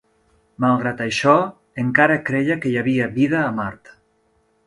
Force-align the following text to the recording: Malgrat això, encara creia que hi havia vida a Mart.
Malgrat 0.63 1.01
això, 1.05 1.33
encara 1.83 2.17
creia 2.31 2.57
que 2.63 2.71
hi 2.71 2.79
havia 2.83 3.09
vida 3.21 3.39
a 3.51 3.55
Mart. 3.61 3.93